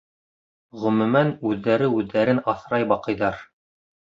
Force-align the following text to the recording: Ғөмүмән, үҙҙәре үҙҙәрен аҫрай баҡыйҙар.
Ғөмүмән, 0.85 1.29
үҙҙәре 1.49 1.91
үҙҙәрен 1.99 2.43
аҫрай 2.55 2.89
баҡыйҙар. 2.95 3.45